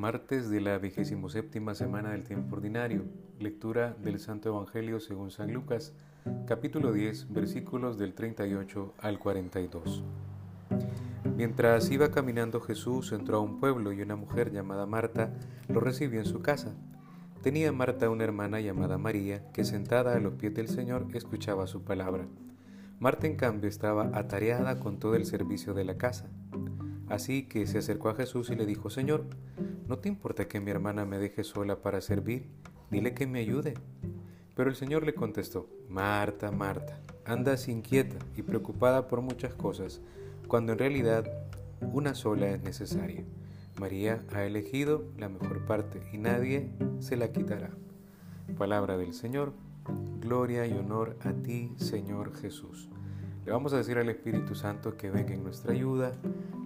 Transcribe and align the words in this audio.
Martes 0.00 0.48
de 0.48 0.62
la 0.62 0.78
vigésimo 0.78 1.28
séptima 1.28 1.74
semana 1.74 2.12
del 2.12 2.24
tiempo 2.24 2.56
ordinario. 2.56 3.04
Lectura 3.38 3.94
del 4.02 4.18
Santo 4.18 4.48
Evangelio 4.48 4.98
según 4.98 5.30
San 5.30 5.52
Lucas, 5.52 5.92
capítulo 6.46 6.94
10, 6.94 7.30
versículos 7.30 7.98
del 7.98 8.14
38 8.14 8.94
al 8.96 9.18
42. 9.18 10.02
Mientras 11.36 11.90
iba 11.90 12.10
caminando 12.10 12.62
Jesús 12.62 13.12
entró 13.12 13.36
a 13.36 13.40
un 13.40 13.60
pueblo 13.60 13.92
y 13.92 14.00
una 14.00 14.16
mujer 14.16 14.50
llamada 14.52 14.86
Marta 14.86 15.34
lo 15.68 15.80
recibió 15.80 16.20
en 16.20 16.26
su 16.26 16.40
casa. 16.40 16.74
Tenía 17.42 17.70
Marta 17.70 18.08
una 18.08 18.24
hermana 18.24 18.58
llamada 18.62 18.96
María 18.96 19.52
que 19.52 19.66
sentada 19.66 20.16
a 20.16 20.20
los 20.20 20.32
pies 20.32 20.54
del 20.54 20.68
Señor 20.68 21.08
escuchaba 21.12 21.66
su 21.66 21.82
palabra. 21.84 22.26
Marta 23.00 23.26
en 23.26 23.36
cambio 23.36 23.68
estaba 23.68 24.10
atareada 24.14 24.80
con 24.80 24.98
todo 24.98 25.14
el 25.14 25.26
servicio 25.26 25.74
de 25.74 25.84
la 25.84 25.98
casa. 25.98 26.30
Así 27.10 27.42
que 27.42 27.66
se 27.66 27.78
acercó 27.78 28.08
a 28.08 28.14
Jesús 28.14 28.50
y 28.50 28.54
le 28.54 28.64
dijo, 28.64 28.88
Señor, 28.88 29.24
¿no 29.90 29.98
te 29.98 30.08
importa 30.08 30.46
que 30.46 30.60
mi 30.60 30.70
hermana 30.70 31.04
me 31.04 31.18
deje 31.18 31.42
sola 31.42 31.82
para 31.82 32.00
servir? 32.00 32.46
Dile 32.92 33.12
que 33.12 33.26
me 33.26 33.40
ayude. 33.40 33.74
Pero 34.54 34.70
el 34.70 34.76
Señor 34.76 35.04
le 35.04 35.14
contestó, 35.14 35.68
Marta, 35.88 36.52
Marta, 36.52 37.00
andas 37.24 37.66
inquieta 37.66 38.16
y 38.36 38.42
preocupada 38.42 39.08
por 39.08 39.20
muchas 39.20 39.52
cosas, 39.52 40.00
cuando 40.46 40.70
en 40.70 40.78
realidad 40.78 41.28
una 41.80 42.14
sola 42.14 42.50
es 42.50 42.62
necesaria. 42.62 43.24
María 43.80 44.24
ha 44.32 44.44
elegido 44.44 45.06
la 45.18 45.28
mejor 45.28 45.66
parte 45.66 46.00
y 46.12 46.18
nadie 46.18 46.70
se 47.00 47.16
la 47.16 47.32
quitará. 47.32 47.70
Palabra 48.56 48.96
del 48.96 49.12
Señor, 49.12 49.54
gloria 50.20 50.68
y 50.68 50.72
honor 50.72 51.16
a 51.24 51.32
ti, 51.32 51.72
Señor 51.78 52.36
Jesús. 52.36 52.88
Le 53.44 53.52
vamos 53.52 53.72
a 53.72 53.78
decir 53.78 53.96
al 53.96 54.10
Espíritu 54.10 54.54
Santo 54.54 54.98
que 54.98 55.10
venga 55.10 55.32
en 55.32 55.42
nuestra 55.42 55.72
ayuda, 55.72 56.12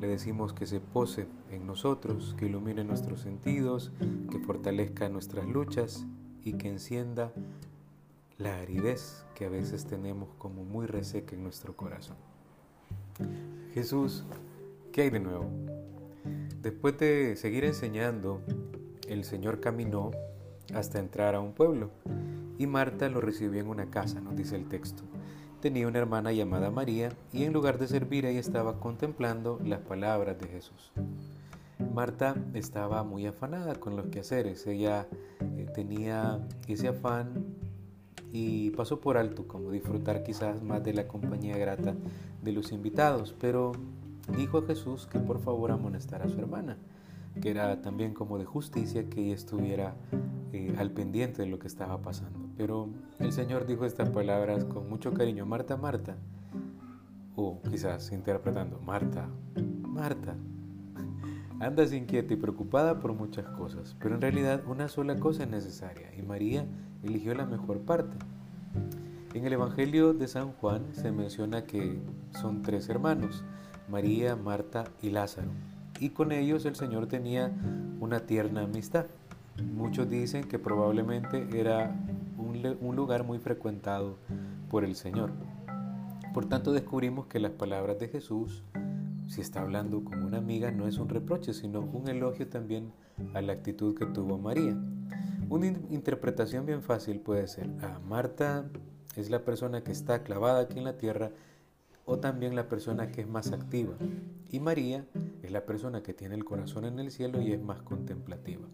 le 0.00 0.06
decimos 0.06 0.54
que 0.54 0.66
se 0.66 0.80
pose 0.80 1.26
en 1.50 1.66
nosotros, 1.66 2.34
que 2.38 2.46
ilumine 2.46 2.82
nuestros 2.82 3.20
sentidos, 3.20 3.92
que 4.30 4.38
fortalezca 4.38 5.10
nuestras 5.10 5.46
luchas 5.46 6.06
y 6.42 6.54
que 6.54 6.68
encienda 6.68 7.30
la 8.38 8.56
aridez 8.56 9.24
que 9.34 9.44
a 9.44 9.50
veces 9.50 9.84
tenemos 9.84 10.30
como 10.38 10.64
muy 10.64 10.86
reseca 10.86 11.36
en 11.36 11.42
nuestro 11.42 11.76
corazón. 11.76 12.16
Jesús, 13.74 14.24
¿qué 14.92 15.02
hay 15.02 15.10
de 15.10 15.20
nuevo? 15.20 15.50
Después 16.62 16.98
de 16.98 17.36
seguir 17.36 17.64
enseñando, 17.64 18.40
el 19.08 19.24
Señor 19.24 19.60
caminó 19.60 20.10
hasta 20.74 20.98
entrar 20.98 21.34
a 21.34 21.40
un 21.40 21.52
pueblo 21.52 21.90
y 22.56 22.66
Marta 22.66 23.10
lo 23.10 23.20
recibió 23.20 23.60
en 23.60 23.68
una 23.68 23.90
casa, 23.90 24.22
nos 24.22 24.36
dice 24.36 24.56
el 24.56 24.68
texto 24.68 25.02
tenía 25.62 25.86
una 25.86 26.00
hermana 26.00 26.32
llamada 26.32 26.72
María 26.72 27.12
y 27.32 27.44
en 27.44 27.52
lugar 27.52 27.78
de 27.78 27.86
servir 27.86 28.26
ella 28.26 28.40
estaba 28.40 28.80
contemplando 28.80 29.60
las 29.64 29.78
palabras 29.78 30.36
de 30.40 30.48
Jesús. 30.48 30.90
Marta 31.94 32.34
estaba 32.52 33.04
muy 33.04 33.26
afanada 33.26 33.76
con 33.76 33.96
los 33.96 34.06
quehaceres, 34.06 34.66
ella 34.66 35.06
eh, 35.40 35.66
tenía 35.72 36.40
ese 36.66 36.88
afán 36.88 37.44
y 38.32 38.70
pasó 38.70 39.00
por 39.00 39.16
alto 39.16 39.46
como 39.46 39.70
disfrutar 39.70 40.24
quizás 40.24 40.60
más 40.64 40.82
de 40.82 40.94
la 40.94 41.06
compañía 41.06 41.56
grata 41.56 41.94
de 42.42 42.52
los 42.52 42.72
invitados, 42.72 43.32
pero 43.40 43.70
dijo 44.36 44.58
a 44.58 44.66
Jesús 44.66 45.06
que 45.06 45.20
por 45.20 45.38
favor 45.38 45.70
amonestara 45.70 46.24
a 46.24 46.28
su 46.28 46.40
hermana, 46.40 46.76
que 47.40 47.50
era 47.50 47.80
también 47.82 48.14
como 48.14 48.38
de 48.38 48.44
justicia 48.44 49.08
que 49.08 49.24
ella 49.24 49.34
estuviera 49.34 49.94
eh, 50.52 50.74
al 50.78 50.90
pendiente 50.90 51.42
de 51.42 51.48
lo 51.48 51.58
que 51.58 51.66
estaba 51.66 52.02
pasando. 52.02 52.38
Pero 52.56 52.88
el 53.18 53.32
Señor 53.32 53.66
dijo 53.66 53.84
estas 53.84 54.10
palabras 54.10 54.64
con 54.64 54.88
mucho 54.88 55.12
cariño, 55.14 55.46
Marta, 55.46 55.76
Marta, 55.76 56.16
o 57.34 57.60
quizás 57.62 58.12
interpretando, 58.12 58.78
Marta, 58.80 59.28
Marta, 59.82 60.36
andas 61.60 61.92
inquieta 61.92 62.34
y 62.34 62.36
preocupada 62.36 62.98
por 62.98 63.14
muchas 63.14 63.46
cosas, 63.46 63.96
pero 64.00 64.16
en 64.16 64.20
realidad 64.20 64.62
una 64.66 64.88
sola 64.88 65.18
cosa 65.18 65.44
es 65.44 65.48
necesaria 65.48 66.12
y 66.16 66.22
María 66.22 66.66
eligió 67.02 67.34
la 67.34 67.46
mejor 67.46 67.80
parte. 67.80 68.16
En 69.34 69.46
el 69.46 69.54
Evangelio 69.54 70.12
de 70.12 70.28
San 70.28 70.52
Juan 70.52 70.86
se 70.92 71.10
menciona 71.12 71.64
que 71.64 71.98
son 72.32 72.62
tres 72.62 72.88
hermanos, 72.88 73.44
María, 73.88 74.36
Marta 74.36 74.84
y 75.00 75.10
Lázaro, 75.10 75.50
y 76.00 76.10
con 76.10 76.32
ellos 76.32 76.64
el 76.64 76.74
Señor 76.74 77.06
tenía 77.06 77.52
una 78.00 78.20
tierna 78.20 78.62
amistad. 78.62 79.06
Muchos 79.74 80.08
dicen 80.08 80.44
que 80.44 80.58
probablemente 80.58 81.46
era 81.58 81.94
un, 82.38 82.96
lugar 82.96 83.24
muy 83.24 83.38
frecuentado 83.38 84.16
por 84.70 84.84
el 84.84 84.94
Señor. 84.96 85.30
Por 86.32 86.46
tanto, 86.46 86.72
descubrimos 86.72 87.26
que 87.26 87.38
las 87.38 87.52
palabras 87.52 87.98
de 87.98 88.08
Jesús, 88.08 88.62
si 89.28 89.40
está 89.40 89.60
hablando 89.60 90.02
con 90.02 90.22
una 90.22 90.38
amiga, 90.38 90.70
no 90.70 90.88
es 90.88 90.98
un 90.98 91.08
reproche, 91.08 91.52
sino 91.52 91.80
un 91.80 92.08
elogio 92.08 92.48
también 92.48 92.92
a 93.34 93.42
la 93.42 93.52
actitud 93.52 93.94
que 93.96 94.06
tuvo 94.06 94.38
María. 94.38 94.76
Una 95.50 95.66
interpretación 95.66 96.64
bien 96.64 96.82
fácil 96.82 97.20
puede 97.20 97.46
ser, 97.46 97.68
a 97.82 97.98
Marta 97.98 98.64
es 99.16 99.28
la 99.28 99.44
persona 99.44 99.84
que 99.84 99.92
está 99.92 100.22
clavada 100.22 100.62
aquí 100.62 100.78
en 100.78 100.84
la 100.84 100.96
tierra 100.96 101.30
o 102.04 102.18
también 102.18 102.54
la 102.54 102.68
persona 102.68 103.10
que 103.10 103.22
es 103.22 103.28
más 103.28 103.52
activa. 103.52 103.94
Y 104.50 104.60
María 104.60 105.04
es 105.42 105.50
la 105.50 105.64
persona 105.64 106.02
que 106.02 106.14
tiene 106.14 106.34
el 106.34 106.44
corazón 106.44 106.84
en 106.84 106.98
el 106.98 107.10
cielo 107.10 107.40
y 107.40 107.52
es 107.52 107.62
más 107.62 107.82
contemplativa. 107.82 108.66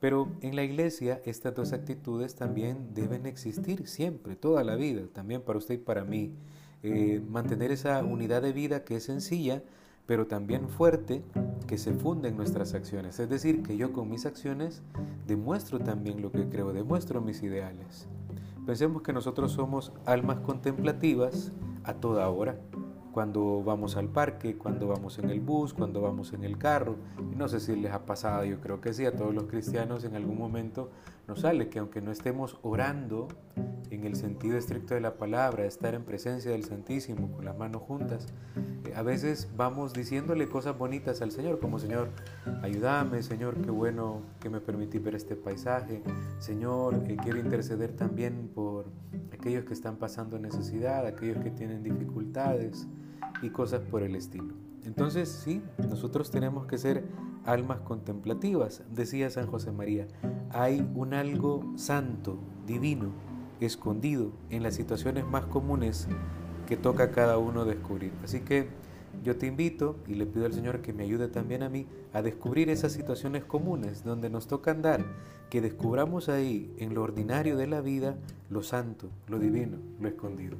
Pero 0.00 0.28
en 0.42 0.54
la 0.54 0.62
iglesia 0.62 1.20
estas 1.24 1.54
dos 1.54 1.72
actitudes 1.72 2.36
también 2.36 2.94
deben 2.94 3.26
existir 3.26 3.88
siempre, 3.88 4.36
toda 4.36 4.62
la 4.62 4.76
vida, 4.76 5.02
también 5.12 5.42
para 5.42 5.58
usted 5.58 5.74
y 5.74 5.78
para 5.78 6.04
mí. 6.04 6.32
Eh, 6.84 7.20
mantener 7.28 7.72
esa 7.72 8.04
unidad 8.04 8.42
de 8.42 8.52
vida 8.52 8.84
que 8.84 8.96
es 8.96 9.04
sencilla, 9.04 9.62
pero 10.06 10.26
también 10.26 10.68
fuerte, 10.68 11.22
que 11.66 11.76
se 11.76 11.92
funde 11.92 12.28
en 12.28 12.36
nuestras 12.36 12.74
acciones. 12.74 13.18
Es 13.18 13.28
decir, 13.28 13.62
que 13.62 13.76
yo 13.76 13.92
con 13.92 14.08
mis 14.08 14.24
acciones 14.24 14.82
demuestro 15.26 15.80
también 15.80 16.22
lo 16.22 16.30
que 16.30 16.48
creo, 16.48 16.72
demuestro 16.72 17.20
mis 17.20 17.42
ideales. 17.42 18.06
Pensemos 18.64 19.02
que 19.02 19.12
nosotros 19.12 19.52
somos 19.52 19.92
almas 20.06 20.40
contemplativas 20.40 21.52
a 21.84 21.94
toda 21.94 22.28
hora 22.28 22.56
cuando 23.18 23.64
vamos 23.64 23.96
al 23.96 24.08
parque, 24.08 24.56
cuando 24.56 24.86
vamos 24.86 25.18
en 25.18 25.30
el 25.30 25.40
bus, 25.40 25.74
cuando 25.74 26.00
vamos 26.00 26.32
en 26.34 26.44
el 26.44 26.56
carro. 26.56 26.94
Y 27.32 27.34
no 27.34 27.48
sé 27.48 27.58
si 27.58 27.74
les 27.74 27.92
ha 27.92 28.06
pasado, 28.06 28.44
yo 28.44 28.60
creo 28.60 28.80
que 28.80 28.92
sí, 28.92 29.06
a 29.06 29.16
todos 29.16 29.34
los 29.34 29.46
cristianos 29.46 30.04
en 30.04 30.14
algún 30.14 30.38
momento 30.38 30.90
nos 31.26 31.40
sale 31.40 31.68
que 31.68 31.78
aunque 31.78 32.00
no 32.00 32.12
estemos 32.12 32.58
orando 32.62 33.28
en 33.90 34.04
el 34.04 34.14
sentido 34.14 34.56
estricto 34.56 34.94
de 34.94 35.00
la 35.00 35.16
palabra, 35.16 35.64
estar 35.64 35.94
en 35.94 36.04
presencia 36.04 36.52
del 36.52 36.64
Santísimo 36.64 37.32
con 37.32 37.44
las 37.44 37.58
manos 37.58 37.82
juntas, 37.82 38.26
eh, 38.84 38.92
a 38.94 39.02
veces 39.02 39.50
vamos 39.56 39.92
diciéndole 39.92 40.48
cosas 40.48 40.78
bonitas 40.78 41.20
al 41.20 41.32
Señor, 41.32 41.58
como 41.58 41.78
Señor, 41.78 42.10
ayúdame, 42.62 43.22
Señor, 43.22 43.60
qué 43.60 43.70
bueno 43.70 44.22
que 44.40 44.48
me 44.48 44.60
permití 44.60 44.98
ver 44.98 45.16
este 45.16 45.36
paisaje, 45.36 46.02
Señor, 46.38 46.94
eh, 47.06 47.16
quiero 47.22 47.38
interceder 47.38 47.92
también 47.92 48.48
por 48.54 48.86
aquellos 49.38 49.64
que 49.64 49.74
están 49.74 49.96
pasando 49.96 50.38
necesidad, 50.38 51.06
aquellos 51.06 51.42
que 51.42 51.50
tienen 51.50 51.82
dificultades 51.82 52.88
y 53.42 53.50
cosas 53.50 53.80
por 53.82 54.02
el 54.02 54.16
estilo. 54.16 54.54
Entonces 54.84 55.28
sí, 55.28 55.62
nosotros 55.88 56.30
tenemos 56.30 56.66
que 56.66 56.78
ser 56.78 57.04
almas 57.44 57.80
contemplativas, 57.80 58.82
decía 58.92 59.30
San 59.30 59.46
José 59.46 59.70
María. 59.70 60.08
Hay 60.50 60.88
un 60.94 61.14
algo 61.14 61.72
santo, 61.76 62.38
divino, 62.66 63.12
escondido 63.60 64.32
en 64.50 64.62
las 64.62 64.74
situaciones 64.74 65.26
más 65.26 65.44
comunes 65.44 66.08
que 66.66 66.76
toca 66.76 67.04
a 67.04 67.10
cada 67.10 67.38
uno 67.38 67.64
descubrir. 67.64 68.12
Así 68.24 68.40
que 68.40 68.68
yo 69.24 69.36
te 69.36 69.46
invito 69.46 69.96
y 70.06 70.14
le 70.14 70.26
pido 70.26 70.46
al 70.46 70.52
Señor 70.52 70.80
que 70.80 70.92
me 70.92 71.04
ayude 71.04 71.28
también 71.28 71.62
a 71.62 71.68
mí 71.68 71.86
a 72.12 72.22
descubrir 72.22 72.70
esas 72.70 72.92
situaciones 72.92 73.44
comunes 73.44 74.04
donde 74.04 74.30
nos 74.30 74.46
toca 74.46 74.70
andar, 74.70 75.04
que 75.50 75.60
descubramos 75.60 76.28
ahí 76.28 76.72
en 76.78 76.94
lo 76.94 77.02
ordinario 77.02 77.56
de 77.56 77.66
la 77.66 77.80
vida 77.80 78.16
lo 78.50 78.62
santo, 78.62 79.08
lo 79.26 79.38
divino, 79.38 79.78
lo 80.00 80.08
escondido. 80.08 80.56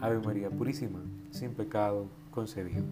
Ave 0.00 0.20
María 0.20 0.50
Purísima, 0.50 1.00
sin 1.30 1.54
pecado 1.54 2.06
concebido. 2.30 2.84